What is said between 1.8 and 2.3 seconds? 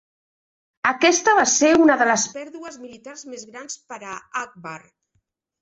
una de les